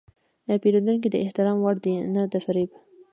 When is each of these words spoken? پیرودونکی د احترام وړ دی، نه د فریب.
پیرودونکی 0.61 1.07
د 1.11 1.15
احترام 1.25 1.57
وړ 1.61 1.75
دی، 1.83 1.93
نه 2.15 2.21
د 2.33 2.35
فریب. 2.45 2.69